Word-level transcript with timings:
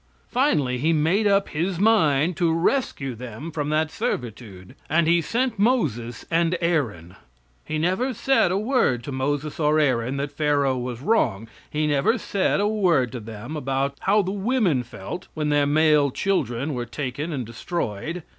Finally 0.31 0.79
He 0.79 0.93
made 0.93 1.27
up 1.27 1.49
His 1.49 1.77
mind 1.77 2.35
to 2.37 2.51
rescue 2.51 3.13
them 3.13 3.51
from 3.51 3.69
that 3.69 3.91
servitude, 3.91 4.73
and 4.89 5.05
He 5.05 5.21
sent 5.21 5.59
Moses 5.59 6.25
and 6.31 6.57
Aaron. 6.59 7.15
He 7.65 7.77
never 7.77 8.11
said 8.15 8.51
a 8.51 8.57
word 8.57 9.03
to 9.03 9.11
Moses 9.11 9.59
or 9.59 9.79
Aaron 9.79 10.17
that 10.17 10.31
Pharaoh 10.31 10.79
was 10.79 11.01
wrong. 11.01 11.47
He 11.69 11.85
never 11.85 12.17
said 12.17 12.59
a 12.59 12.67
word 12.67 13.11
to 13.11 13.19
them 13.19 13.55
about 13.55 13.95
how 13.99 14.23
the 14.23 14.31
women 14.31 14.81
felt 14.81 15.27
when 15.35 15.49
their 15.49 15.67
male 15.67 16.09
children 16.09 16.73
were 16.73 16.87
taken 16.87 17.31
and 17.31 17.45
destroyed. 17.45 18.23